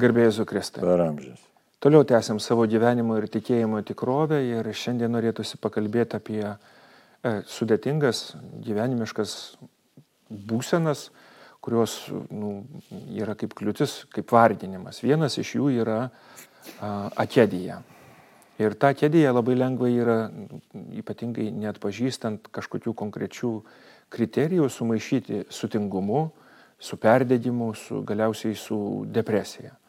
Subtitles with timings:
[0.00, 0.82] Garbėjus Kristai.
[0.84, 1.46] Per amžius.
[1.80, 6.56] Toliau tęsiam savo gyvenimo ir tikėjimo tikrovę ir šiandien norėtųsi pakalbėti apie e,
[7.48, 8.34] sudėtingas
[8.66, 9.36] gyvenimiškas
[10.28, 11.08] būsenas,
[11.64, 11.94] kurios
[12.28, 12.66] nu,
[13.16, 15.00] yra kaip kliūtis, kaip vardinimas.
[15.04, 16.02] Vienas iš jų yra
[17.20, 17.80] akedija.
[18.60, 20.18] Ir tą kėdėje labai lengva yra,
[21.00, 23.54] ypatingai net pažįstant kažkokių konkrečių
[24.12, 26.26] kriterijų, sumaišyti su tingumu,
[26.80, 29.79] su perdėdimu, su, galiausiai su depresija.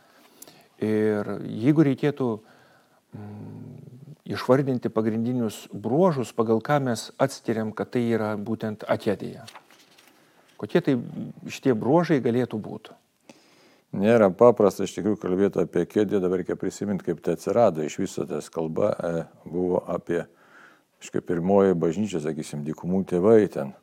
[0.82, 2.28] Ir jeigu reikėtų
[3.14, 3.82] mm,
[4.34, 9.46] išvardinti pagrindinius bruožus, pagal ką mes atskiriam, kad tai yra būtent akėdėje.
[10.62, 10.98] Kokie tai
[11.50, 12.98] šitie bruožai galėtų būti?
[13.92, 17.84] Nėra paprasta iš tikrųjų kalbėti apie kėdę, dabar reikia prisiminti, kaip tai atsirado.
[17.84, 20.22] Iš viso tas kalba e, buvo apie,
[21.04, 23.74] iškai pirmoji bažnyčia, sakysim, dykumų tėvai ten.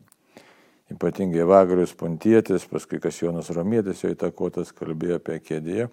[0.89, 5.91] Ypatingai Vagarius Pontietis, paskui Kasjonas Romėtis jo įtakotas kalbėjo apie kėdėje.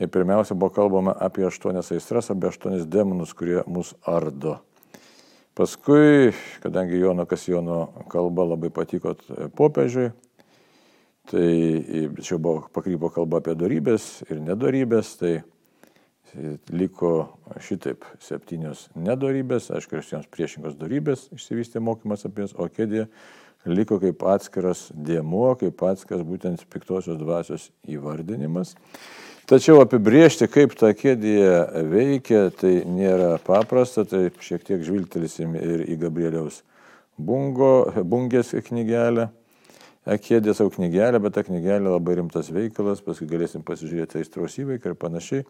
[0.00, 4.58] Ir pirmiausia buvo kalbama apie aštuonias aistras, apie aštuonis demonus, kurie mus ardo.
[5.56, 7.80] Paskui, kadangi Jono Kasjono
[8.12, 9.14] kalba labai patiko
[9.56, 10.10] popiežiui,
[11.26, 15.32] Tai čia buvo pakrypo kalba apie darybės ir nedarybės, tai
[16.70, 17.10] liko
[17.66, 23.08] šitaip septynios nedarybės, aišku, kristijoms priešingos darybės, išsivystė mokymas apie jas, o kėdė
[23.66, 28.76] liko kaip atskiras dėmuo, kaip atskiras būtent piktosios dvasios įvardinimas.
[29.46, 31.36] Tačiau apibriežti, kaip ta kėdė
[31.86, 36.64] veikia, tai nėra paprasta, tai šiek tiek žvilgtelėsim ir į Gabrieliaus
[37.16, 39.28] bungo, bungės knygelę
[40.06, 44.98] Akėdė savo knygelę, bet ta knygelė labai rimtas veikalas, paskui galėsim pasižiūrėti aistros įveiką ir
[45.02, 45.42] panašiai.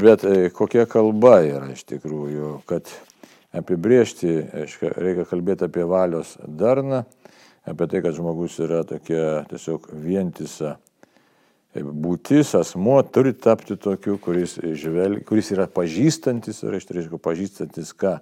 [0.00, 2.88] Bet e, kokia kalba yra iš tikrųjų, kad
[3.52, 4.38] apibriežti,
[4.96, 7.02] reikia kalbėti apie valios darną,
[7.68, 10.87] apie tai, kad žmogus yra tokia tiesiog vientisa e,
[11.82, 18.18] būtis, asmo turi tapti tokiu, kuris, žvel, kuris yra pažįstantis, tai reiškia pažįstantis ką,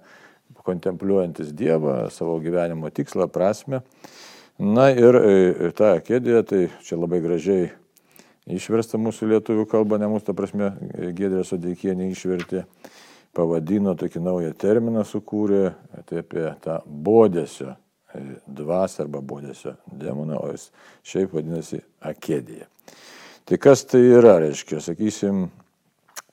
[0.67, 3.81] kontempliuojantis Dievą, savo gyvenimo tikslą, prasme.
[4.57, 7.69] Na ir e, ta kėdė, tai čia labai gražiai
[8.49, 10.71] išversta mūsų lietuvių kalba, ne mūsų, ta prasme,
[11.17, 12.63] Gėdrė Sodeikienė išvertė,
[13.37, 15.75] pavadino tokį naują terminą sukūrė,
[16.09, 20.71] tai apie tą bodėsio e, dvasę arba bodėsio demoną, o jis
[21.05, 22.65] šiaip vadinasi akėdėje.
[23.47, 25.45] Tai kas tai yra, reiškia, sakysim,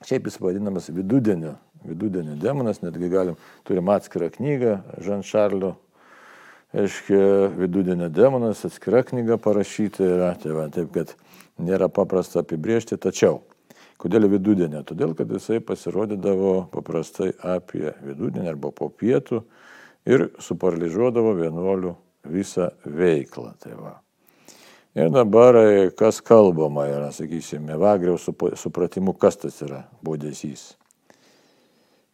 [0.03, 1.53] šiaip jis vadinamas vidudienio,
[1.87, 4.73] vidudienio demonas, netgi galim, turim atskirą knygą
[5.05, 5.75] Žan Šarlio
[6.75, 11.15] aiškiai, vidudienio demonas, atskira knyga parašyta yra, tai va, taip kad
[11.55, 13.39] nėra paprasta apibriežti, tačiau
[14.01, 14.83] kodėl vidudienio?
[14.83, 19.45] Todėl, kad jisai pasirodydavo paprastai apie vidudienį arba po pietų
[20.03, 21.95] ir suparaližuodavo vienuolių
[22.27, 23.53] visą veiklą.
[23.63, 24.01] Tai va.
[24.95, 25.57] Ir dabar,
[25.99, 30.69] kas kalbama yra, sakysime, Vagriaus supratimu, kas tas yra būdėsys.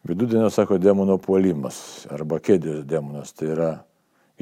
[0.02, 3.68] Vidudienio, sako, demono puolimas arba kėdės demonas, tai yra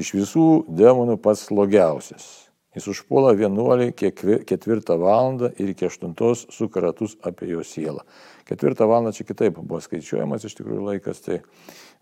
[0.01, 2.25] iš visų demonų pats slogiausias.
[2.73, 8.01] Jis užpuola vienuolį ketvirtą valandą ir iki aštuntos sukaratus apie jo sielą.
[8.49, 11.41] Ketvirtą valandą čia kitaip buvo skaičiuojamas iš tikrųjų laikas, tai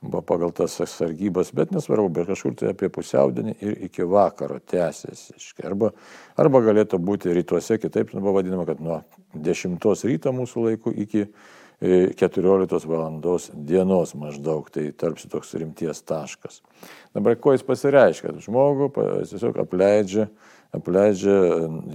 [0.02, 5.36] buvo pagal tas sargybas, bet nesvarbu, bet kažkur tai apie pusiaudienį ir iki vakaro tęsiasi.
[5.68, 5.92] Arba,
[6.40, 9.02] arba galėtų būti rytuose, kitaip buvo vadinama, kad nuo
[9.36, 11.26] 10 ryto mūsų laikų iki
[11.80, 16.60] 14 valandos dienos maždaug, tai tarpsi toks rimties taškas.
[17.16, 18.36] Dabar ko jis pasireiškia?
[18.44, 18.90] Žmogų
[19.32, 20.28] tiesiog apleidžia,
[20.76, 21.38] apleidžia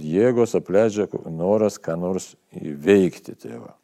[0.01, 3.75] jėgos, apleidžia noras ką nors įveikti tėvą.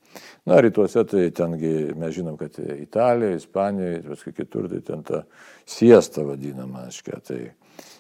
[0.49, 5.23] Na, rytuose tai tengi mes žinom, kad Italija, Ispanija, paskui kitur, tai ten ta
[5.69, 7.21] siesta vadinama, aiškiai.
[7.27, 7.39] Tai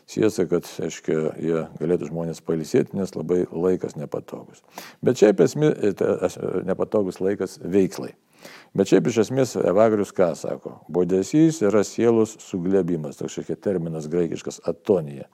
[0.09, 4.65] siesa, kad, aiškiai, jie galėtų žmonės palisėti, nes labai laikas nepatogus.
[5.05, 5.71] Bet šiaip esmė,
[6.67, 8.15] nepatogus laikas veiklai.
[8.73, 10.79] Bet šiaip iš esmės Evagrius ką sako?
[10.89, 15.27] Bodesys yra sielos suglebimas, toks šiek tiek terminas graikiškas atonija.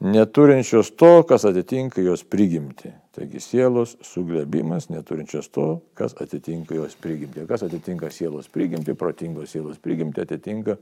[0.00, 2.88] Neturinčios to, kas atitinka jos prigimti.
[3.12, 7.44] Taigi sielos suglebimas, neturinčios to, kas atitinka jos prigimti.
[7.48, 10.78] Kas atitinka sielos prigimti, protingos sielos prigimti atitinka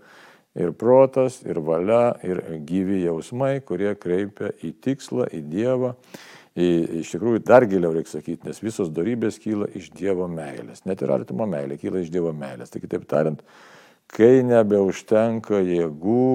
[0.54, 5.96] ir protas, ir valia, ir gyvi jausmai, kurie kreipia į tikslą, į Dievą.
[6.58, 6.68] Į,
[7.02, 10.84] iš tikrųjų, dar giliau reikia sakyti, nes visos darybės kyla iš Dievo meilės.
[10.86, 12.70] Net ir artimo meilė kyla iš Dievo meilės.
[12.70, 13.42] Tai kitaip tariant,
[14.08, 16.26] kai nebeužtenka jėgų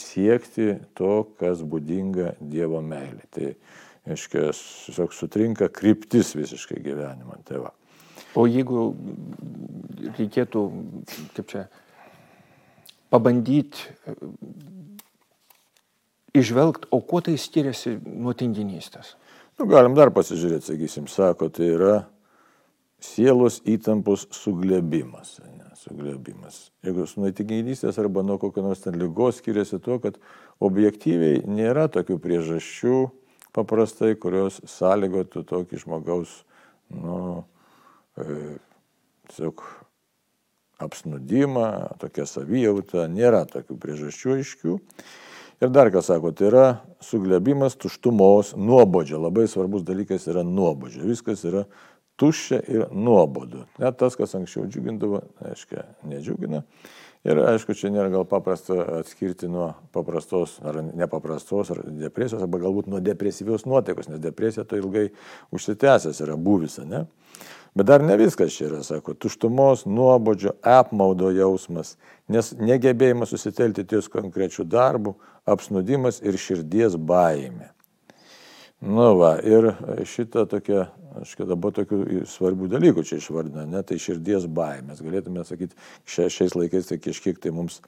[0.00, 3.24] siekti to, kas būdinga Dievo meilė.
[3.34, 3.54] Tai,
[4.10, 7.40] aiškiai, tiesiog sutrinka kryptis visiškai gyvenimą.
[7.48, 7.72] Tai va.
[8.34, 8.90] o jeigu
[10.18, 10.64] reikėtų,
[11.36, 11.66] kaip čia,
[13.12, 13.92] pabandyti
[16.34, 19.14] išvelgti, o kuo tai skiriasi nuo tinginystės?
[19.54, 21.94] Nu, galim dar pasižiūrėti, sakysim, sako, tai yra
[23.04, 25.36] sielos įtampos suglebimas.
[25.44, 26.68] Ne, suglebimas.
[26.84, 30.18] Jeigu su nuotikinystės arba nuo kokio nors ten lygos skiriasi tuo, kad
[30.64, 32.98] objektyviai nėra tokių priežasčių
[33.54, 36.40] paprastai, kurios sąlygotų tokį žmogaus,
[36.90, 37.44] nu,
[38.18, 38.56] e,
[39.30, 39.62] tiesiog
[40.84, 41.68] apsnudimą,
[42.02, 44.80] tokia savijauta, nėra tokių priežasčių aiškių.
[45.62, 46.64] Ir dar ką sako, tai yra
[47.04, 49.20] suglebimas tuštumos, nuobodžio.
[49.22, 51.06] Labai svarbus dalykas yra nuobodžio.
[51.06, 51.62] Viskas yra
[52.20, 53.64] tuščia ir nuobodu.
[53.82, 56.62] Net tas, kas anksčiau džiugindavo, aiškiai, nedžiugina.
[57.24, 62.90] Ir aišku, čia nėra gal paprasta atskirti nuo paprastos ar nepaprastos ar depresijos, arba galbūt
[62.92, 65.06] nuo depresyvios nuotaikos, nes depresija tai ilgai
[65.56, 67.06] užsitęsęs yra buvisa, ne?
[67.74, 71.96] Bet dar ne viskas čia yra, sako, tuštumos, nuobodžio, apmaudo jausmas,
[72.30, 75.16] nes negebėjimas susitelti ties konkrečių darbų,
[75.48, 77.73] apsnudimas ir širdies baimė.
[78.84, 79.70] Nu va, ir
[80.04, 85.00] šitą tokia, aš dabar tokių svarbių dalykų čia išvardina, ne, tai širdies baimės.
[85.00, 87.78] Galėtume sakyti, šiais laikais tai kažkiek tai mums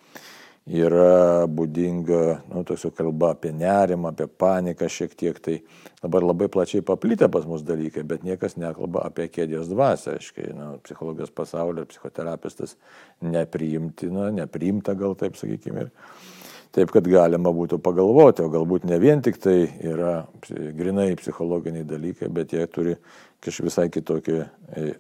[0.67, 5.59] yra būdinga, nu, toks kalba apie nerimą, apie paniką šiek tiek, tai
[6.01, 10.71] dabar labai plačiai paplitę pas mus dalykai, bet niekas nekalba apie kėdės dvasę, aiškiai, nu,
[10.87, 12.75] psichologijos pasaulio, psichoterapistas
[13.21, 15.87] nepriimtina, nepriimta gal taip sakykime.
[15.87, 16.36] Ir
[16.77, 22.29] taip, kad galima būtų pagalvoti, o galbūt ne vien tik tai yra grinai psichologiniai dalykai,
[22.33, 22.97] bet jie turi
[23.45, 24.91] kažkaip visai kitokį e,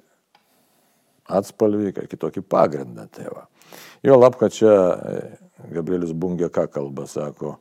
[1.37, 3.07] atspalvį, kitokį pagrindą.
[3.13, 3.47] Tai va.
[4.07, 5.21] jo lab, kad čia e,
[5.75, 7.57] Gabrielis Bungė ką kalba, sako,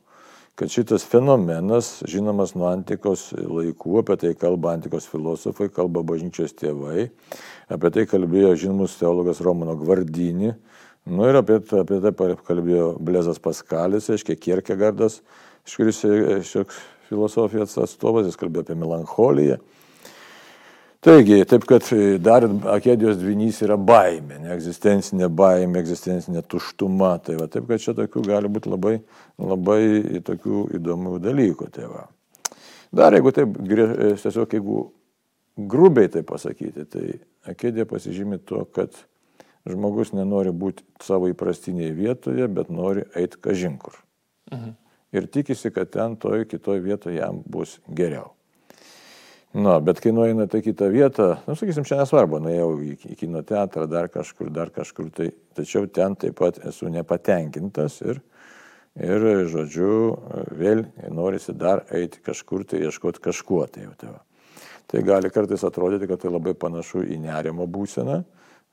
[0.56, 7.10] kad šitas fenomenas, žinomas nuo antikos laikų, apie tai kalba antikos filosofai, kalba bažnyčios tėvai,
[7.72, 10.54] apie tai kalbėjo žinomus teologas Romano Gvardinį,
[11.06, 12.12] nu ir apie, apie tai
[12.46, 15.20] kalbėjo Blezas Paskalis, aiškiai, Kierkegardas,
[15.66, 16.02] iš kuris
[16.50, 19.60] šioks filosofijos atstovas, jis kalbėjo apie melancholiją.
[21.06, 21.86] Taigi, taip kad
[22.18, 27.12] dar akedijos dvinys yra baimė, ne egzistencinė baimė, egzistencinė tuštuma.
[27.22, 28.96] Tai va, taip kad čia tokių gali būti labai,
[29.38, 29.80] labai
[30.26, 31.68] tokių įdomių dalykų.
[31.76, 32.06] Tai va.
[32.90, 34.80] dar jeigu taip, tiesiog jeigu
[35.56, 37.06] grubiai tai pasakyti, tai
[37.46, 38.90] akedija pasižymi tuo, kad
[39.66, 43.98] žmogus nenori būti savo įprastinėje vietoje, bet nori eiti kažinkur.
[44.52, 44.74] Mhm.
[45.16, 48.36] Ir tikisi, kad ten toj kitoj vietoje jam bus geriau.
[49.56, 53.40] Na, bet kai nueinate į kitą vietą, nu, sakysim, čia nesvarbu, nuėjau į, į kino
[53.46, 58.20] teatrą, dar kažkur, dar kažkur, tai, tačiau ten taip pat esu nepatenkintas ir,
[59.00, 59.92] ir, žodžiu,
[60.60, 60.84] vėl
[61.14, 63.62] norisi dar eiti kažkur, tai ieškoti kažkuo.
[63.72, 64.12] Tai, tai,
[64.92, 68.20] tai gali kartais atrodyti, kad tai labai panašu į nerimo būseną,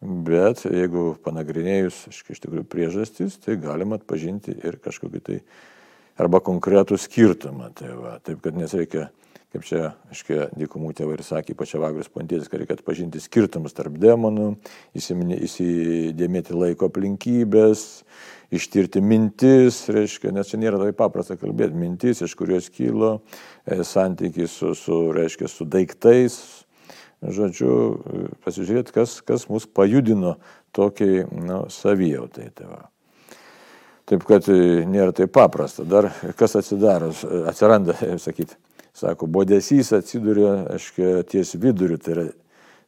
[0.04, 5.42] bet jeigu panagrinėjus iš tikrųjų priežastis, tai galima atpažinti ir kažkokį tai
[6.20, 7.72] arba konkretų skirtumą.
[7.78, 9.10] Tai va, taip, kad nesreikia
[9.54, 14.00] kaip čia, aiškiai, dykumų tėvai ir sakė, ypač Evagrius Pontėtis, kad reikia atpažinti skirtumus tarp
[14.02, 14.48] demonų,
[14.98, 17.84] įsidėmėti laiko aplinkybės,
[18.54, 23.20] ištirti mintis, reiškia, nes čia nėra taip paprasta kalbėti, mintis, iš kurios kilo,
[23.62, 26.40] e, santykiai su, su, reiškia, su daiktais,
[27.31, 27.75] žodžiu,
[28.44, 30.36] pasižiūrėti, kas, kas mus pajudino
[30.75, 32.50] tokiai nu, savijautai.
[32.58, 32.81] Tai va.
[34.10, 35.86] Taip kad e, nėra taip paprasta.
[35.88, 36.10] Dar
[36.40, 37.14] kas atsidaro,
[37.48, 38.58] atsiranda, sakyti,
[38.94, 42.25] Sako, bodesys atsiduria, aiškiai, ties viduriu, tai yra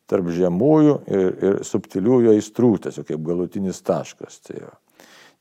[0.05, 4.37] tarp žemųjų ir, ir subtiliųjų aistrų, tiesiog kaip galutinis taškas.
[4.45, 4.75] Tai, va.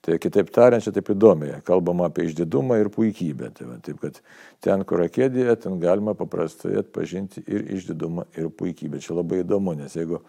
[0.04, 3.50] Tai kitaip tariant, čia taip įdomiai, kalbama apie išdidumą ir puikybę.
[3.56, 4.20] Tai va, taip kad
[4.64, 9.00] ten, kur akėdėje, ten galima paprastai atpažinti ir išdidumą, ir puikybę.
[9.04, 10.20] Čia labai įdomu, nes jeigu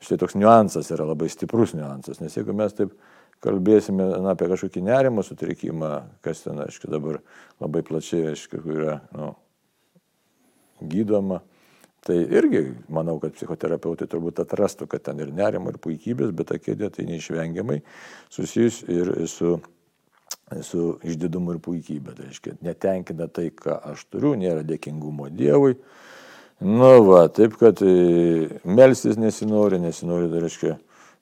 [0.00, 2.96] štai toks niuansas yra labai stiprus niuansas, nes jeigu mes taip
[3.44, 5.92] kalbėsime na, apie kažkokį nerimo sutrikimą,
[6.24, 7.20] kas ten, aišku, dabar
[7.60, 9.34] labai plačiai, aišku, yra nu,
[10.80, 11.42] gydoma.
[12.06, 16.56] Tai irgi manau, kad psichoterapeutai turbūt atrastų, kad ten ir nerimo, ir puikybės, bet ta
[16.56, 17.82] kėdė tai neišvengiamai
[18.32, 19.58] susijus ir su,
[20.64, 22.14] su išdidumu ir puikybė.
[22.16, 25.76] Tai reiškia, netenkina tai, ką aš turiu, nėra dėkingumo Dievui.
[26.64, 27.92] Nu va, taip kad e,
[28.64, 30.74] melstis nesinori, nesinori, tai reiškia,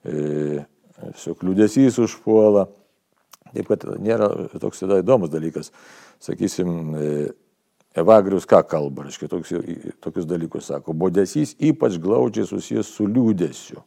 [0.06, 0.62] e,
[0.98, 2.68] tiesiog liūdėsys užpuola.
[3.50, 4.30] Taip kad nėra
[4.60, 5.70] toks įdomus dalykas.
[6.22, 7.12] Sakysim, e,
[7.96, 9.54] Evagrius ką kalba, reiškia, toks,
[10.04, 13.80] tokius dalykus sako, bodesys ypač glaudžiai susijęs su liūdėsiu.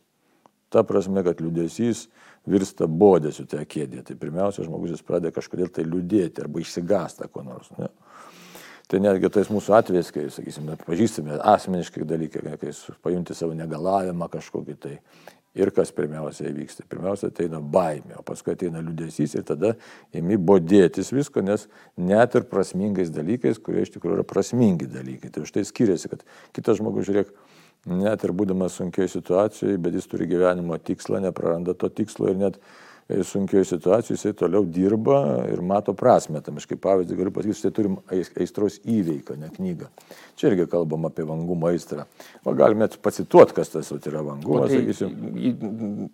[0.72, 2.08] Ta prasme, kad liūdėsys
[2.50, 4.06] virsta bodesiu, tai kėdė.
[4.08, 7.70] Tai pirmiausia, žmogus jis pradeda kažkodėl tai liūdėti arba išsigasta ko nors.
[7.78, 7.92] Ne?
[8.92, 14.76] Tai netgi tais mūsų atvejais, kai, sakysime, pažįstame asmeniškai dalykai, kai pajunti savo negalavimą kažkokį
[14.82, 14.98] tai
[15.52, 16.86] Ir kas pirmiausia įvyksta?
[16.88, 19.74] Pirmiausia ateina baimė, o paskui ateina liūdėsys ir tada
[20.16, 21.66] imi bodėtis visko, nes
[22.00, 25.32] net ir prasmingais dalykais, kurie iš tikrųjų yra prasmingi dalykai.
[25.34, 26.24] Tai už tai skiriasi, kad
[26.56, 27.34] kitas žmogus, žiūrėk,
[27.92, 32.62] net ir būdamas sunkioje situacijoje, bet jis turi gyvenimo tikslą, nepraranda to tikslo ir net
[33.28, 36.42] sunkioje situacijoje jisai toliau dirba ir mato prasme.
[36.46, 39.90] Tam aš kaip pavyzdį galiu pasakyti, štai turim aistros įveiką, ne knygą.
[40.40, 42.08] Čia irgi kalbam apie vangumą aistrą.
[42.46, 46.10] O galime pacituoti, kas tas yra vangumas, tai, sakysim.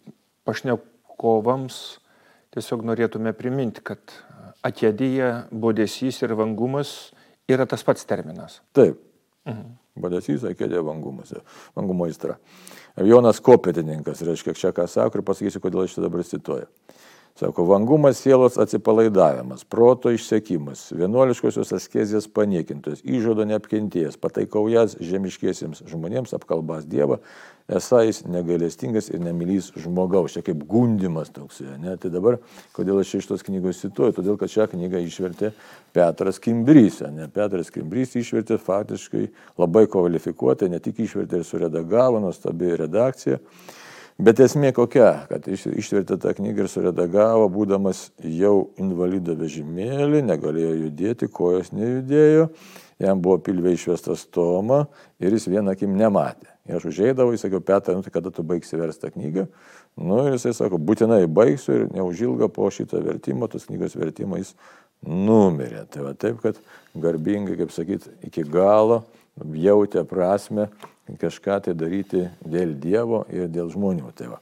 [0.48, 1.82] Pašnekovams
[2.56, 4.02] tiesiog norėtume priminti, kad
[4.66, 7.12] atėdyje bodesys ir vangumas
[7.50, 8.62] yra tas pats terminas.
[8.78, 9.00] Taip.
[9.48, 9.76] Mhm.
[9.98, 11.32] Bodesys, akėdė vangumas,
[11.74, 12.36] vangumo aistra.
[13.02, 16.68] Jonas Kopetininkas, reiškia, čia ką sako ir pasakysiu, kodėl aš čia dabar cituoju.
[17.38, 26.90] Sako, vangumas sielos atsipalaidavimas, proto išsekimas, vienuoliškosios askezijos paniekintojas, įžodo neapkentėjęs, pataikaujas žemiškiesiems žmonėms, apkalbas
[26.90, 27.20] Dievą,
[27.70, 30.34] esą jis negailestingas ir nemylys žmogaus.
[30.34, 31.62] Čia kaip gundimas toks.
[31.78, 31.94] Ne?
[32.02, 32.40] Tai dabar,
[32.74, 35.54] kodėl aš iš tos knygos cituoju, todėl kad šią knygą išvertė
[35.94, 37.04] Petras Kimbrys.
[37.14, 37.30] Ne?
[37.30, 39.28] Petras Kimbrys išvertė faktiškai
[39.62, 43.44] labai kvalifikuotai, ne tik išvertė ir suredagavo, nuostabi redakcija.
[44.18, 51.30] Bet esmė kokia, kad išvertė tą knygą ir suredagavo, būdamas jau invalido vežimėlį, negalėjo judėti,
[51.30, 52.48] kojos nejudėjo,
[53.04, 54.88] jam buvo pilvė išvestas Toma
[55.22, 56.50] ir jis vieną akim nematė.
[56.66, 59.46] Ir aš užėjau, jis sakiau, Petrai, nu tai kada tu baigsi versti tą knygą?
[60.02, 64.56] Nu ir jisai sako, būtinai baigsiu ir neužilga po šito vertimo, tos knygos vertimo jis
[65.06, 65.86] numirė.
[65.94, 66.58] Tai va taip, kad
[66.98, 69.04] garbingai, kaip sakyt, iki galo
[69.58, 70.70] jautė prasme
[71.22, 74.12] kažką tai daryti dėl Dievo ir dėl žmonių.
[74.18, 74.42] Tai va.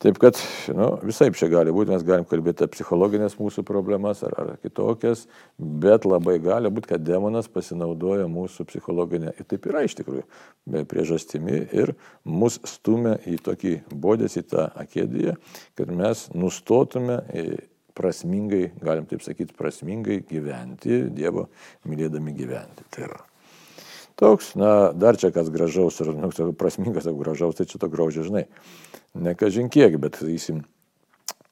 [0.00, 0.38] Taip kad
[0.72, 5.26] nu, visai čia gali būti, mes galim kalbėti apie psichologinės mūsų problemas ar, ar kitokias,
[5.60, 10.24] bet labai gali būti, kad demonas pasinaudoja mūsų psichologinę, ir taip yra iš tikrųjų,
[10.88, 11.92] priežastimi ir
[12.24, 15.36] mus stumia į tokį bodės, į tą akėdėje,
[15.76, 17.20] kad mes nustotume
[18.00, 21.50] prasmingai, galim taip sakyti, prasmingai gyventi, Dievo
[21.84, 22.88] mylėdami gyventi.
[22.88, 23.26] Tai yra.
[24.20, 28.26] Toks, na, dar čia kas gražaus ir, nu, prasmingas, ar gražaus, tai čia to graužė,
[28.26, 28.44] žinai.
[29.16, 30.60] Ne kažin kiek, bet, sakysim,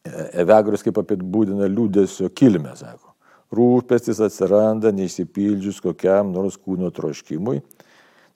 [0.09, 3.15] Evegrius kaip apibūdina liūdėsio kilmę, sako.
[3.55, 7.63] Rūpestis atsiranda neįsipildžius kokiam nors kūno troškimui,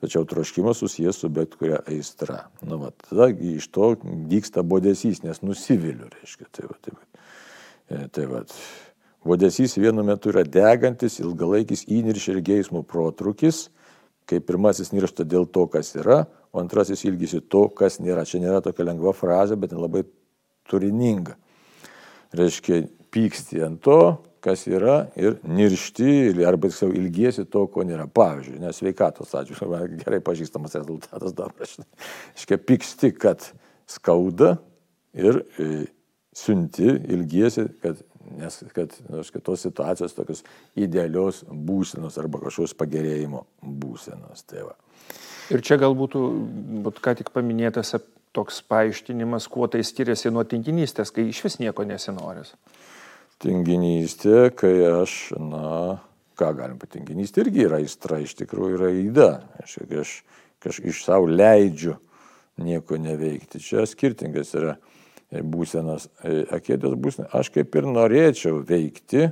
[0.02, 2.46] tačiau troškimas susijęs su bet kuria aistra.
[2.64, 3.92] Nu, va, tada iš to
[4.32, 6.48] vyksta bodesys, nes nusiviliu, reiškia.
[6.48, 7.04] Tai va, tai va.
[7.92, 8.42] E, tai va.
[9.28, 13.68] Bodesys vienu metu yra degantis, ilgalaikis įniršio ir geismo protrukis,
[14.32, 18.24] kai pirmasis niršta dėl to, kas yra, o antrasis ilgisi to, kas nėra.
[18.28, 20.06] Čia nėra tokia lengva frazė, bet labai
[20.70, 21.36] turininga.
[22.36, 24.00] Reiškia, pyksti ant to,
[24.42, 28.08] kas yra ir niršti, arba tiksliau ilgiesi to, ko nėra.
[28.10, 31.54] Pavyzdžiui, nes sveikatos atžvilgiu gerai pažįstamas rezultatas dabar.
[31.60, 33.44] Reiškia, pyksti, kad
[33.90, 34.56] skauda
[35.12, 35.84] ir e,
[36.34, 38.00] siunti, ilgiesi, kad
[38.38, 40.44] nes kad nu, tos situacijos tokios
[40.78, 44.44] idealios būsenos arba kažkokios pagerėjimo būsenos.
[44.48, 44.76] Tai va.
[45.52, 46.16] ir čia galbūt,
[46.86, 47.94] būt ką tik paminėtas
[48.32, 52.54] toks paaiškinimas, kuo tai skiriasi nuo tinginystės, kai iš vis nieko nesinoris.
[53.42, 55.98] Tinginystė, kai aš, na,
[56.38, 59.28] ką galim patinginystė, irgi yra aistra, iš tikrųjų yra įda.
[59.62, 60.14] Aš, aš,
[60.70, 61.98] aš iš savo leidžiu
[62.62, 63.60] nieko neveikti.
[63.60, 64.76] Čia skirtingas yra
[65.40, 69.30] būsenas, e, akėdės būsenas, aš kaip ir norėčiau veikti.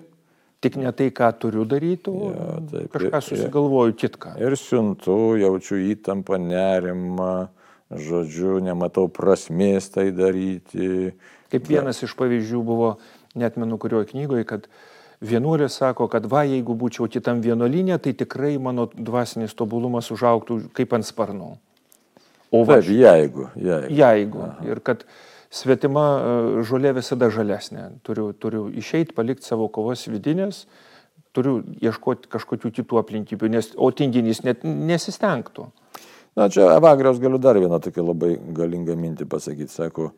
[0.61, 4.35] Tik ne tai, ką turiu daryti, o ja, taip, kažką susigalvoju kitką.
[4.41, 7.49] Ir siuntu, jaučiu įtampą, nerimą,
[7.91, 11.15] žodžiu, nematau prasmės tai daryti.
[11.51, 12.93] Kaip vienas iš pavyzdžių buvo,
[13.35, 14.69] net menu kurioje knygoje, kad
[15.25, 20.95] vienuolė sako, kad va, jeigu būčiau kitam vienuolinė, tai tikrai mano dvasinis tobulumas užauktų kaip
[20.97, 21.55] ant sparnų.
[22.51, 23.49] O va, Taip, jeigu.
[23.55, 23.95] Jeigu.
[23.95, 24.45] jeigu.
[24.47, 24.65] Aha.
[24.67, 25.05] Ir kad
[25.51, 27.91] svetima e, žolė visada žalesnė.
[28.07, 30.65] Turiu, turiu išeiti, palikti savo kovos vidinės,
[31.37, 35.69] turiu ieškoti kažkokių kitų aplinkybių, nes, o tinginys net nesistengtų.
[36.39, 39.75] Na, čia Evagriaus galiu dar vieną tokią labai galingą mintį pasakyti.
[39.75, 40.13] Sako,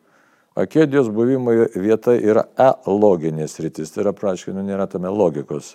[0.59, 5.73] akėdijos buvimo vieta yra e-loginės rytis, tai yra praškai, nu, nėra tame logikos.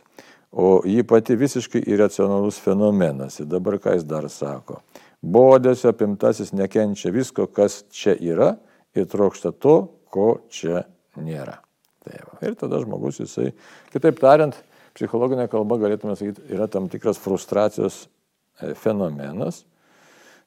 [0.48, 3.36] O ji pati visiškai iracionalus fenomenas.
[3.42, 4.78] Ir dabar ką jis dar sako?
[5.20, 8.54] Bodėsio apimtasis nekenčia visko, kas čia yra
[8.96, 9.78] ir trokšta to,
[10.08, 10.84] ko čia
[11.18, 11.58] nėra.
[12.04, 12.38] Tai va.
[12.46, 13.50] Ir tada žmogus jisai,
[13.92, 14.56] kitaip tariant,
[14.96, 19.64] psichologinė kalba galėtume sakyti, yra tam tikras frustracijos e, fenomenas.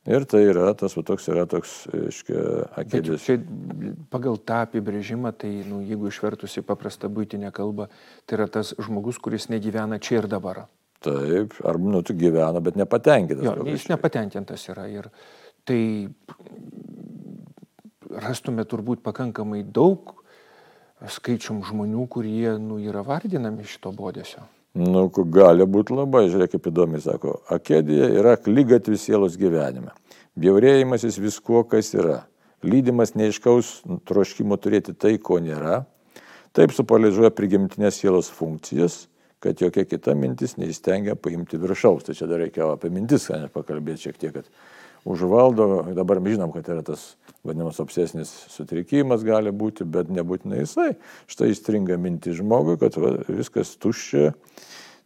[0.10, 2.46] Ir tai yra tas, va, toks yra toks, aiškiai,
[2.82, 3.26] akėdės.
[3.28, 3.36] Čia
[4.10, 7.86] pagal tą apibrėžimą, tai nu, jeigu išvertus į paprastą būtinę kalbą,
[8.26, 10.64] tai yra tas žmogus, kuris negyvena čia ir dabar.
[11.06, 13.46] Taip, ar nu, tu gyvena, bet nepatenkintas.
[13.46, 14.88] Jo, jis nepatenkintas yra.
[14.90, 15.12] Ir
[15.70, 15.82] tai
[18.20, 20.16] rastume turbūt pakankamai daug
[21.10, 24.44] skaičium žmonių, kurie nu, yra vardinami šito bodėsio.
[24.78, 29.92] Nu, gali būti labai, žiūrėk, kaip įdomi, sako, akedija yra lygatvis sielos gyvenime.
[30.40, 32.22] Bjaurėjimasis viskuo, kas yra.
[32.64, 35.82] Lydimas neiškaus troškimo turėti tai, ko nėra.
[36.56, 39.08] Taip supalizuoja prigimtinės sielos funkcijas,
[39.44, 42.06] kad jokia kita mintis neįstengia paimti viršaus.
[42.08, 44.48] Tai čia dar reikėjo apie mintis, ką pakalbėti šiek tiek, kad
[45.10, 47.16] užvaldo, dabar mes žinom, kad yra tas
[47.46, 50.90] vadinamas obsesinis sutrikimas gali būti, bet nebūtinai jisai.
[51.32, 54.32] Štai įstringa minti žmogui, kad va, viskas tuščia,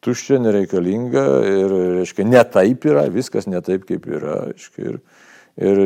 [0.06, 4.42] tuščia, nereikalinga ir, reiškia, ne taip yra, viskas ne taip, kaip yra.
[4.51, 5.00] Reiškia, ir,
[5.56, 5.86] ir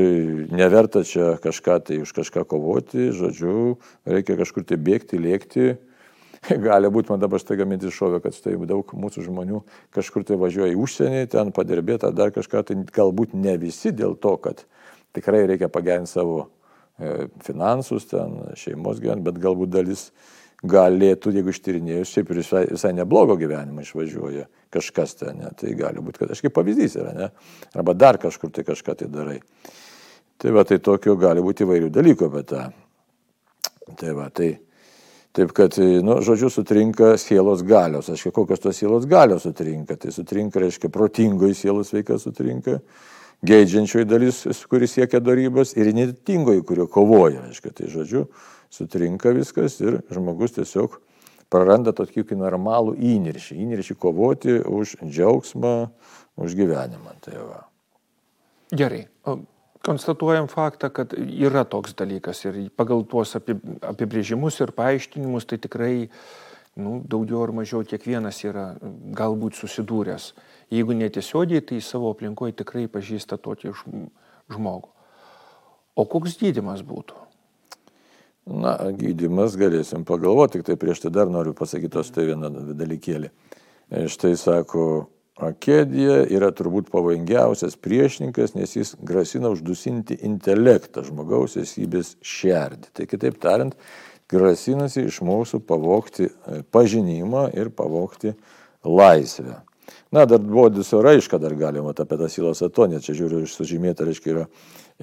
[0.55, 3.77] neverta čia kažką tai už kažką kovoti, žodžiu,
[4.09, 5.69] reikia kažkur tai bėgti, lėkti
[6.67, 9.61] gali būti, man dabar staiga mintis šovė, kad štai daug mūsų žmonių
[9.95, 14.15] kažkur tai važiuoja į užsienį, ten padirbėti ar dar kažką, tai galbūt ne visi dėl
[14.19, 14.65] to, kad
[15.15, 16.41] tikrai reikia pagerinti savo
[16.99, 20.09] e, finansus, ten šeimos gyvenimą, bet galbūt dalis
[20.67, 25.51] galėtų, jeigu ištyrinėjus, šiaip ir visai, visai neblogo gyvenimo išvažiuoja kažkas ten, ne?
[25.57, 27.29] tai gali būti, kad aš kaip pavyzdys yra, ne?
[27.73, 29.39] arba dar kažkur tai kažką tai darai.
[30.39, 32.65] Tai va, tai tokio gali būti įvairių dalykų apie tą.
[33.99, 34.53] Tai va, tai
[35.29, 38.07] Taip kad, nu, žodžiu, sutrinka sielos galios.
[38.09, 39.93] Aiškiai, kokios tos sielos galios sutrinka.
[40.01, 42.79] Tai sutrinka, reiškia, protingoji sielos veika sutrinka,
[43.45, 47.45] geidžiančioji dalis, kuris siekia darybos, ir netingoji, kurio kovoja.
[47.49, 48.25] Aiškiai, tai žodžiu,
[48.73, 50.99] sutrinka viskas ir žmogus tiesiog
[51.49, 53.57] praranda tokį normalų įniršį.
[53.65, 55.77] Įniršį kovoti už džiaugsmą,
[56.39, 57.15] už gyvenimą.
[57.25, 57.63] Tai va.
[58.71, 59.07] Gerai.
[59.85, 66.09] Konstatuojam faktą, kad yra toks dalykas ir pagal tuos apibrėžimus ir paaiškinimus tai tikrai
[66.75, 68.73] nu, daugiau ar mažiau kiekvienas yra
[69.15, 70.33] galbūt susidūręs.
[70.69, 73.73] Jeigu netiesiogiai, tai savo aplinkoje tikrai pažįsta tokį
[74.53, 74.91] žmogų.
[75.97, 77.17] O koks gydimas būtų?
[78.49, 83.29] Na, gydimas galėsim pagalvoti, tik tai prieš tai dar noriu pasakyti tos tai vieną dalykėlį.
[84.09, 84.83] Štai sako,
[85.39, 92.91] Akedija yra turbūt pavojingiausias priešininkas, nes jis grasina uždusinti intelektą žmogaus esybės šerdį.
[92.97, 93.77] Tai kitaip tariant,
[94.29, 98.33] grasinasi iš mūsų pavokti e, pažinimą ir pavokti
[98.83, 99.61] laisvę.
[100.11, 104.45] Na, dar bodiso raišką dar galima apie tą silos atoniją, čia žiūriu, sužymėta, reiškia, yra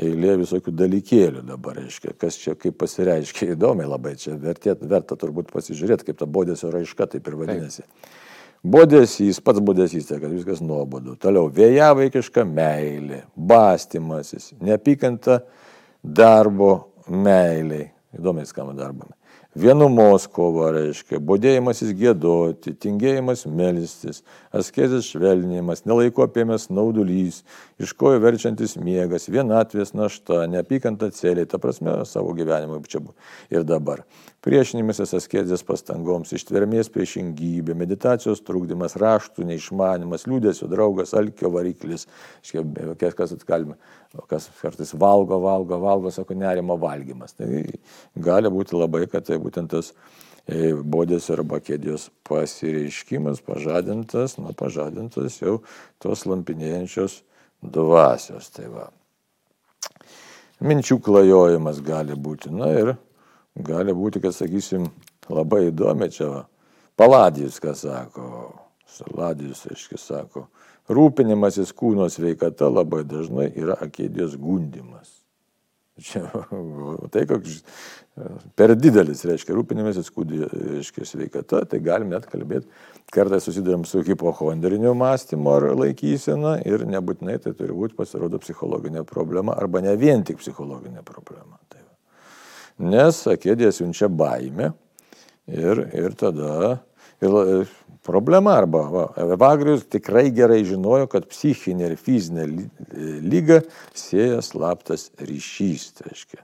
[0.03, 5.53] eilė visokių dalykėlių dabar, reiškia, kas čia kaip pasireiškia, įdomiai labai, čia vertėt, verta turbūt
[5.55, 7.87] pasižiūrėti, kaip ta bodiso raiška taip ir vadinasi.
[7.87, 8.15] Taip.
[8.67, 11.15] Bodesys, pats bodesys, tai kad viskas nuobodu.
[11.23, 15.39] Toliau vėjavaikiška meilė, bastimasis, neapykanta
[16.03, 16.73] darbo
[17.07, 17.93] meiliai.
[18.17, 19.16] Įdomiai skamba darbame.
[19.57, 24.19] Vienumos kova reiškia, bodėjimasis gėdoti, tingėjimas melstis,
[24.53, 27.39] askezės švelnimas, nelaiko apėmęs naudulys,
[27.81, 33.17] iš kojo verčiantis miegas, vienatvės našta, neapykanta celiai, ta prasme savo gyvenimui čia buvo
[33.49, 34.05] ir dabar.
[34.47, 42.05] Priešinimasis askezės pastangoms, ištvermės priešingybė, meditacijos trukdymas, raštų neišmanimas, liūdėsio draugas, alkio variklis,
[42.47, 43.75] kas, kas atkalbė,
[44.31, 47.35] kas kartais valgo, valgo, valgo, sako, nerimo valgymas.
[47.35, 47.49] Tai
[48.29, 49.91] gali būti labai, kad tai būtent tas
[50.47, 55.57] e, bodės arba kėdės pasireiškimas pažadintas, nu pažadintas jau
[55.99, 57.19] tos lampinėjančios
[57.67, 58.53] dvasios.
[58.55, 58.87] Tai va.
[60.63, 62.55] Minčių klajojimas gali būti.
[62.55, 62.95] Na ir
[63.57, 64.89] gali būti, kad sakysim,
[65.33, 66.29] labai įdomi čia.
[66.33, 66.45] Va.
[66.97, 68.31] Paladijus, ką sako.
[68.97, 70.47] Saladijus, aiškiai, sako.
[70.89, 75.11] Rūpinimasis kūno sveikata labai dažnai yra akėdijos gundimas.
[75.97, 76.27] Čia,
[77.13, 77.63] tai koks
[78.57, 82.69] per didelis, reiškia, rūpinimasis reiškia, sveikata, tai galim net kalbėti,
[83.13, 89.57] kartais susidurėm su hipochondriniu mąstymu ar laikysena ir nebūtinai tai turi būti pasirodo psichologinė problema
[89.57, 91.57] arba ne vien tik psichologinė problema.
[91.69, 91.86] Tai.
[92.79, 94.73] Nes akėdė siunčia baimę
[95.49, 96.81] ir, ir tada
[97.25, 97.71] ir
[98.07, 102.45] problema arba va, Evagrius tikrai gerai žinojo, kad psichinė ir fizinė
[103.25, 103.63] lyga
[103.97, 105.89] sieja slaptas ryšys.
[105.97, 106.43] Tai reiškia.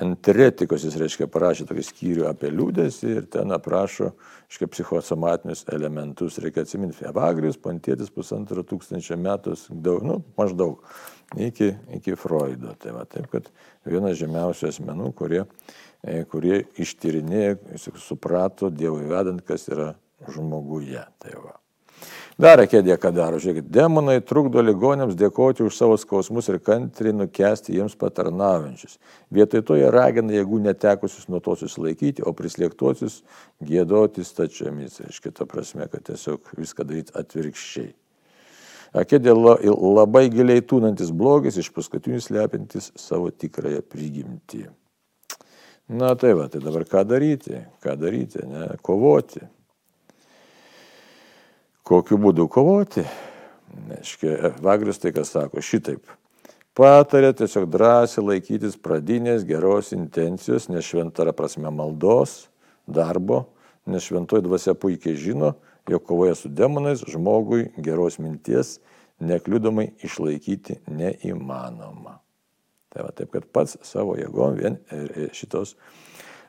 [0.00, 6.38] Antretikos jis reiškia parašė tokį skyrių apie liūdėsi ir ten aprašo reiškia, psichosomatinius elementus.
[6.40, 10.80] Reikia atsiminti, Evagrius, Pantėtis pusantro tūkstančio metų, daug, nu, maždaug
[11.36, 12.72] iki, iki Freudo.
[12.80, 13.52] Tai va, taip, kad
[13.84, 15.44] vienas žemiausių asmenų, kurie,
[16.00, 17.58] e, kurie ištyrinėjo,
[18.00, 19.92] suprato Dievui vedant, kas yra
[20.32, 21.04] žmoguje.
[21.20, 21.61] Tai va.
[22.40, 27.76] Dar kėdė, ką daro, žiūrėkit, demonai trukdo ligonėms dėkoti už savo skausmus ir kantriai nukesti
[27.76, 28.96] jiems patarnaujančius.
[29.32, 33.20] Vietoj to jie ragina jėgų netekusius nuo to susilaikyti, o prislėgtuosius
[33.60, 35.02] gėdoti stačiomis.
[35.10, 37.92] Iš kito prasme, kad tiesiog viską daryti atvirkščiai.
[38.96, 44.66] Akėdė labai giliai tūnantis blogis, iš paskutinių slepintis savo tikrąją prigimtį.
[45.92, 47.60] Na tai va, tai dabar ką daryti?
[47.84, 48.44] Ką daryti?
[48.48, 48.70] Ne?
[48.84, 49.44] Kovoti.
[51.82, 53.02] Kokiu būdu kovoti?
[53.88, 56.04] Neškia, Vagris tai kas sako, šitaip.
[56.78, 62.46] Patarė tiesiog drąsiai laikytis pradinės geros intencijos, nes šventara prasme maldos,
[62.88, 63.42] darbo,
[63.84, 65.52] nes šventoji dvasia puikiai žino,
[65.90, 68.78] jog kovoje su demonais žmogui geros minties
[69.20, 72.20] nekliudomai išlaikyti neįmanoma.
[72.92, 74.78] Tai va, taip, kad pats savo jėgom vien
[75.34, 75.74] šitos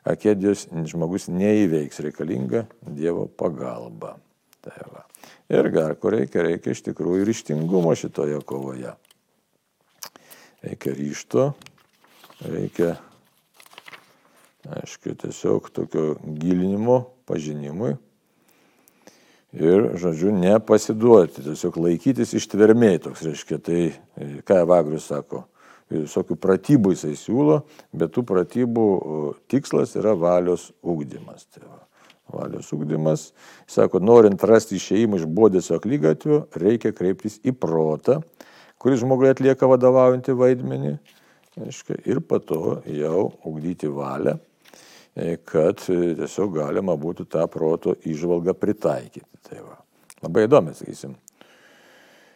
[0.08, 4.18] akedijos žmogus neįveiks reikalinga Dievo pagalba.
[4.64, 5.04] Tai va.
[5.52, 8.94] Ir gar, ko reikia, reikia iš tikrųjų ryštingumo šitoje kovoje.
[10.64, 11.50] Reikia ryšto,
[12.48, 12.94] reikia,
[14.80, 17.98] aišku, tiesiog tokio gilinimo, pažinimui.
[19.54, 23.82] Ir, žodžiu, nepasiduoti, tiesiog laikytis ištvermiai, toks reiškia, tai
[24.48, 25.44] ką Vagrius sako,
[25.94, 27.60] visokių pratybų jisai siūlo,
[27.94, 28.86] bet tų pratybų
[29.52, 31.46] tikslas yra valios ūkdymas.
[31.52, 31.83] Tai va,
[32.32, 33.32] valios ūkdymas,
[33.70, 38.22] sako, norint rasti išeimą iš bodėsio aklygatvio, reikia kreiptis į protą,
[38.82, 40.96] kuris žmogui atlieka vadovaujantį vaidmenį,
[41.68, 44.38] aiškia, ir po to jau ugdyti valią,
[45.16, 49.28] e, kad tiesiog galima būtų tą proto išvalgą pritaikyti.
[49.44, 49.80] Tai va.
[50.24, 51.18] Labai įdomi, sakysim,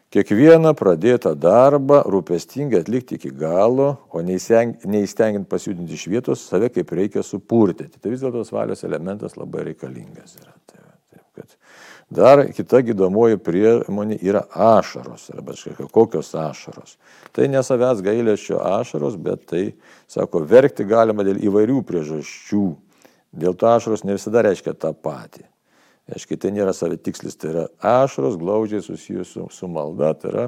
[0.08, 7.24] Kiekvieną pradėtą darbą rūpestingai atlikti iki galo, o neįstengiant pasijudinti iš vietos, save kaip reikia
[7.28, 8.00] supurtyti.
[8.00, 10.54] Tai vis dėlto valios elementas labai reikalingas yra.
[10.63, 10.80] Tai,
[11.12, 11.58] taip, kad
[12.08, 15.58] dar kita gydomoji priemonė yra ašaros, arba
[15.91, 16.96] kokios ašaros.
[17.36, 19.65] Tai ne savęs gailėšio ašaros, bet tai,
[20.08, 22.65] sako, verkti galima dėl įvairių priežasčių.
[23.36, 25.43] Dėl to ašaros ne visada reiškia tą patį.
[26.08, 30.46] Aiškiai, tai nėra savitikslis, tai yra ašaros glaudžiai susijusios su, su malda, tai yra,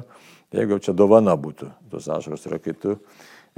[0.56, 2.94] jeigu čia dovana būtų, tos ašaros yra, kai tu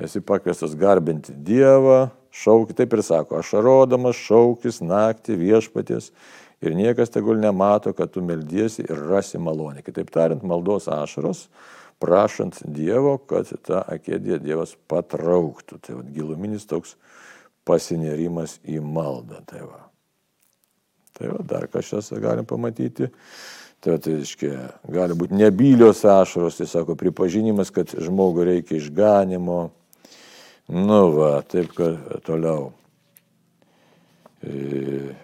[0.02, 6.10] esi pakviestas garbinti Dievą, šaukti, taip ir sako, ašarodamas šaukis naktį viešpatės
[6.62, 9.84] ir niekas tegul nemato, kad tu meldiesi ir rasi malonę.
[9.84, 11.46] Kitaip tariant, maldos ašaros,
[12.02, 15.78] prašant Dievo, kad tą akėdį Dievas patrauktų.
[15.82, 16.96] Tai vad giluminis toks
[17.68, 19.42] pasinerimas į maldą.
[19.46, 19.91] Tai va.
[21.22, 23.06] Tai va, dar kažkas galim pamatyti.
[23.82, 24.56] Tai, tai reiškia,
[24.90, 29.58] gali būti nebylios ašaros, tai sako, pripažinimas, kad žmogui reikia išganimo.
[30.74, 32.72] Nu va, taip, kad toliau.
[34.42, 35.14] E,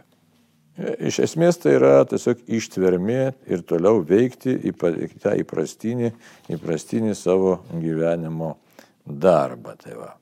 [1.10, 4.74] iš esmės tai yra tiesiog ištvermė ir toliau veikti į
[5.18, 6.14] tą įprastinį,
[6.54, 8.54] įprastinį savo gyvenimo
[9.02, 9.74] darbą.
[9.82, 10.12] Tai va.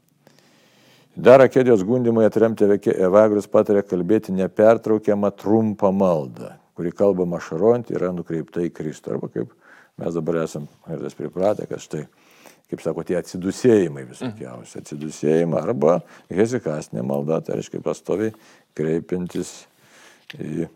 [1.16, 8.61] Dar akedijos gundimai atremti Evagrius patarė kalbėti nepertraukiamą trumpą maldą, kuri kalbama šarojant yra nukreipta
[8.61, 9.14] į Kristų.
[9.14, 9.55] Arba kaip
[9.96, 12.02] mes dabar esam ir tas pripratę, kad štai,
[12.68, 14.83] kaip sako, tie atsidusėjimai visokiausi.
[14.83, 18.37] Atsidusėjimai arba hezikastinė malda, tai reiškia pastoviai
[18.76, 19.62] kreipiantis
[20.37, 20.68] į,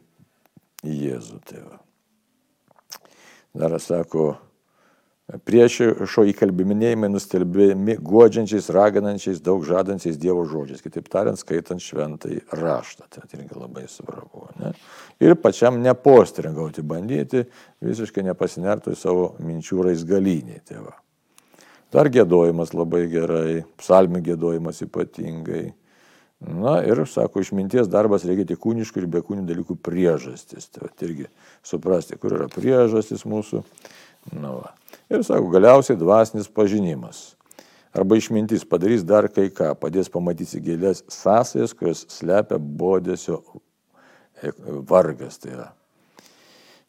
[0.88, 1.82] į Jėzų tėvą.
[3.60, 4.30] Dar sako,
[5.46, 13.06] Priešo įkalbiminėjimai nustelbėmi guodžiančiais, raginančiais, daug žadančiais Dievo žodžiais, kitaip tariant, skaitant šventai raštą.
[13.12, 14.48] Tai irgi labai svarbu.
[14.58, 14.72] Ne?
[15.22, 17.44] Ir pačiam nepostringauti, bandyti
[17.84, 20.96] visiškai nepasinertų į savo minčių raizgalynį tėvą.
[21.94, 25.70] Dar gėdojimas labai gerai, psalmių gėdojimas ypatingai.
[26.40, 30.70] Na ir, sako, išminties darbas reikia tik kūniškų ir bekūnių dalykų priežastis.
[30.72, 31.26] Tai irgi
[31.66, 33.60] suprasti, kur yra priežastis mūsų.
[34.28, 34.74] Nu, va.
[35.10, 37.30] Ir sako, galiausiai dvasinis pažinimas.
[37.90, 43.40] Arba išmintis padarys dar kai ką, padės pamatyti gėlės sąsajas, kurios slepia bodėsio
[44.38, 44.52] e,
[44.86, 45.40] vargas.
[45.42, 45.68] Tai yra.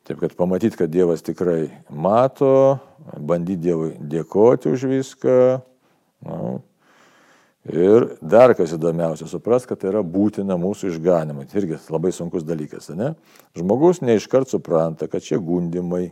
[0.06, 2.78] Taip kad pamatyti, kad Dievas tikrai mato,
[3.17, 5.36] bandyti Dievui dėkoti už viską.
[6.28, 6.54] Nu,
[7.65, 11.48] ir dar kas įdomiausia, supras, kad tai yra būtina mūsų išganimui.
[11.50, 12.91] Tai irgi labai sunkus dalykas.
[12.94, 13.15] Ne?
[13.58, 16.12] Žmogus neiškart supranta, kad šie gundimai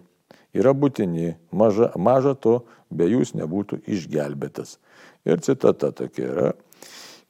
[0.56, 2.60] yra būtini, maža, maža to,
[2.90, 4.78] be jūs nebūtų išgelbėtas.
[5.28, 6.50] Ir citata tokia yra.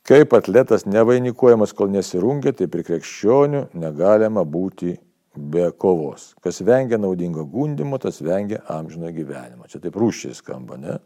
[0.09, 4.95] Kaip atletas nevainikuojamas, kol nesirungia, tai prie krikščionių negalima būti
[5.35, 6.33] be kovos.
[6.43, 9.67] Kas vengia naudingo gundimo, tas vengia amžino gyvenimo.
[9.69, 10.97] Čia taip rūšiai skamba, ne?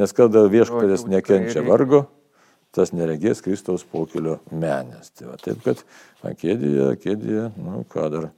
[0.00, 2.06] Nes kada viešpatės nekenčia vargo,
[2.72, 5.12] tas neregės Kristaus pokelio menės.
[5.16, 5.84] Tai va, taip kad
[6.26, 8.30] akėdėje, akėdėje, nu ką dar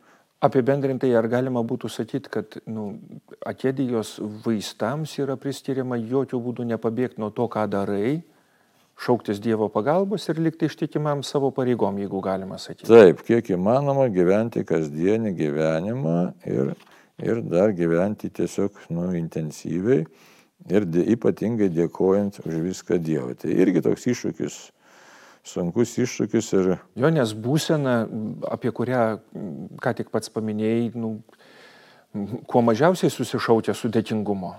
[0.44, 2.90] Apibendrintai, ar galima būtų sakyti, kad nu,
[3.48, 8.18] akedijos vaistams yra priskiriama jokių būdų nepabėgti nuo to, ką darai,
[9.00, 12.90] šauktis Dievo pagalbos ir likti ištikimam savo pareigom, jeigu galima sakyti.
[12.90, 16.18] Taip, kiek įmanoma gyventi kasdienį gyvenimą
[16.50, 16.74] ir,
[17.24, 20.04] ir dar gyventi tiesiog nu, intensyviai
[20.70, 23.36] ir dė, ypatingai dėkojant už viską Dievui.
[23.40, 24.60] Tai irgi toks iššūkis
[25.44, 26.52] sunkus iššūkis.
[26.58, 26.70] Ir...
[26.98, 28.04] Jo, nes būsena,
[28.50, 29.04] apie kurią
[29.82, 31.18] ką tik pats paminėjai, nu,
[32.48, 34.54] kuo mažiausiai susišaukia su dėkingumu.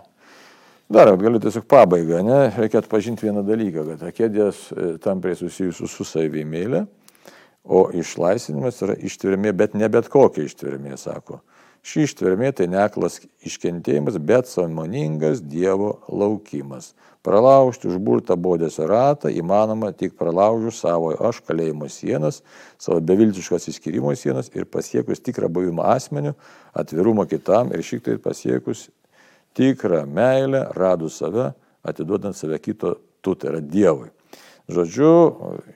[0.91, 2.39] Dar galiu tiesiog pabaigą, ne?
[2.53, 6.83] Reikia atpažinti vieną dalyką, kad akėdės e, tampriai susijusių su savimėlė,
[7.65, 11.39] o išlaisvinimas yra ištvermė, bet ne bet kokia ištvermė, sako.
[11.85, 16.95] Ši ištvermė tai neklas iškentėjimas, bet samoningas Dievo laukimas.
[17.25, 22.41] Pralaužti užburtą bodėsio ratą įmanoma tik pralaužus savo aš kalėjimo sienas,
[22.81, 26.33] savo beviltiškos įskirimo sienas ir pasiekus tikrą buvimą asmeniu,
[26.73, 28.87] atvirumą kitam ir šiek tiek pasiekus
[29.53, 31.51] tikrą meilę, radus save,
[31.85, 34.09] atiduodant save kito, tu tai yra Dievui.
[34.65, 35.13] Žodžiu,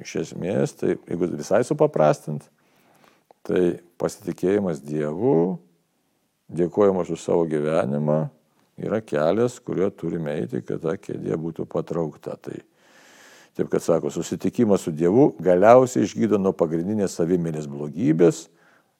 [0.01, 2.49] iš esmės, tai jeigu visai supaprastint,
[3.45, 5.59] tai pasitikėjimas Dievu,
[6.49, 8.23] dėkojimas už savo gyvenimą,
[8.79, 12.35] yra kelias, kuriuo turime eiti, kad ta kėdė būtų patraukta.
[12.41, 12.57] Tai
[13.57, 18.47] taip, kad sako, susitikimas su Dievu galiausiai išgydo nuo pagrindinės savimėlės blogybės,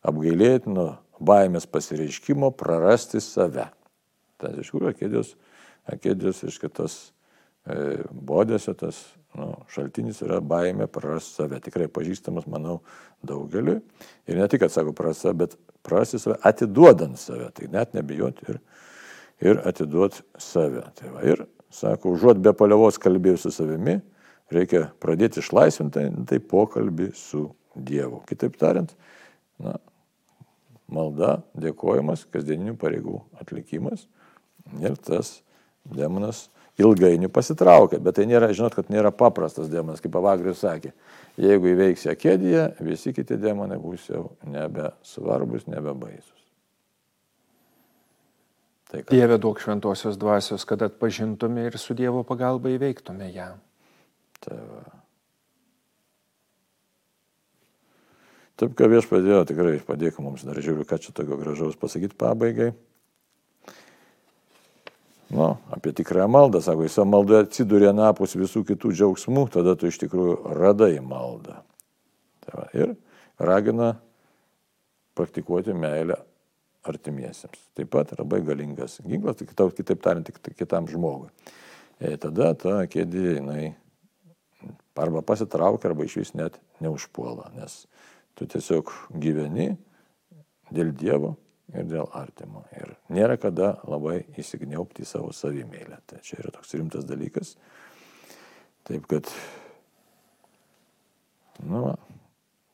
[0.06, 3.70] apgailėtino baimės pasireiškimo, prarasti save.
[4.40, 5.34] Tai iš tikrųjų, akėdės,
[5.90, 7.00] akėdės, iš kitas
[7.66, 9.02] bodėse tas
[9.38, 11.60] nu, šaltinis yra baimė prarasti save.
[11.66, 12.80] Tikrai pažįstamas, manau,
[13.26, 13.80] daugeliu.
[14.30, 17.52] Ir ne tik, kad sako prarasti save, bet prarasti save atiduodant save.
[17.56, 18.62] Tai net nebijoti ir
[19.42, 20.84] ir atiduot save.
[20.96, 24.00] Tai va, ir sako, užuot be palievos kalbėjus su savimi,
[24.54, 28.24] reikia pradėti išlaisvinti tai pokalbį su Dievu.
[28.28, 28.92] Kitaip tariant,
[29.62, 29.76] na,
[30.92, 34.08] malda, dėkojimas, kasdieninių pareigų atlikimas
[34.82, 35.40] ir tas
[35.86, 36.48] demonas
[36.80, 38.00] ilgainiui pasitraukia.
[38.04, 40.94] Bet tai nėra, žinot, kad nėra paprastas demonas, kaip Pavagrius sakė.
[41.40, 46.36] Jeigu įveiksi akėdiją, visi kiti demonai bus jau nebe svarbus, nebe baisus.
[48.90, 49.12] Tai, kad...
[49.14, 53.52] Dieve duok šventosios dvasios, kad atpažintume ir su Dievo pagalba įveiktume ją.
[54.42, 54.82] Tai va.
[58.60, 62.74] Taip, ką vieš padėjo, tikrai padėk mums, dar žiūriu, ką čia tokio gražaus pasakyti pabaigai.
[65.30, 70.00] Nu, apie tikrąją maldą, sako, jis maldoje atsidūrė napus visų kitų džiaugsmų, tada tu iš
[70.02, 71.60] tikrųjų radai maldą.
[72.46, 72.96] Tai va, ir
[73.38, 73.92] ragina
[75.14, 76.18] praktikuoti meilę
[76.90, 77.62] artimiesiems.
[77.78, 81.30] Taip pat labai galingas ginklas, tai kitaip, kitaip tariant, tik kitam žmogui.
[82.00, 83.68] E, tada ta kėdė, jinai
[85.00, 87.84] arba pasitraukia, arba iš vis net neužpuola, nes
[88.36, 88.90] tu tiesiog
[89.22, 89.76] gyveni
[90.74, 91.36] dėl Dievo
[91.74, 92.66] ir dėl artimo.
[92.78, 96.02] Ir nėra kada labai įsigniaupti savo savimėlę.
[96.10, 97.56] Tai čia yra toks rimtas dalykas.
[98.90, 99.30] Taip kad,
[101.62, 101.92] nu,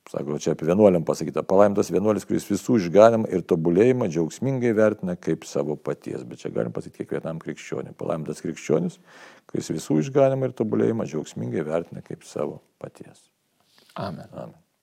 [0.06, 5.48] Sako, čia apie vienuoliam pasakyta, palaimintas vienuolis, kuris visų išganimą ir tobulėjimą džiaugsmingai vertina kaip
[5.50, 6.22] savo paties.
[6.30, 7.96] Bet čia galim pasakyti kiekvienam krikščioniui.
[7.98, 9.00] Palaimintas krikščionis,
[9.50, 13.26] kuris visų išganimą ir tobulėjimą džiaugsmingai vertina kaip savo paties.
[13.96, 14.30] Amen.
[14.30, 14.54] Amen.